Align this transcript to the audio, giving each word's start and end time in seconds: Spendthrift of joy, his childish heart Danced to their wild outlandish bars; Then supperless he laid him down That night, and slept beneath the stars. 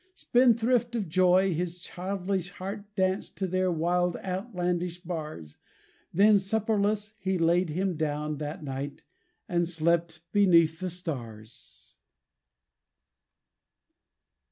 Spendthrift 0.15 0.95
of 0.95 1.07
joy, 1.07 1.53
his 1.53 1.77
childish 1.77 2.49
heart 2.49 2.85
Danced 2.95 3.37
to 3.37 3.45
their 3.45 3.71
wild 3.71 4.17
outlandish 4.17 4.99
bars; 5.03 5.57
Then 6.11 6.39
supperless 6.39 7.13
he 7.19 7.37
laid 7.37 7.69
him 7.69 7.97
down 7.97 8.37
That 8.39 8.63
night, 8.63 9.03
and 9.47 9.69
slept 9.69 10.21
beneath 10.31 10.79
the 10.79 10.89
stars. 10.89 11.97